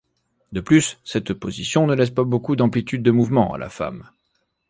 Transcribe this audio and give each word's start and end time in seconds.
De 0.51 0.61
plus, 0.61 0.97
cette 1.03 1.31
position 1.31 1.85
ne 1.85 1.93
laisse 1.93 2.09
pas 2.09 2.23
beaucoup 2.23 2.55
d'amplitude 2.55 3.03
de 3.03 3.11
mouvements 3.11 3.53
à 3.53 3.59
la 3.59 3.69
femme. 3.69 4.09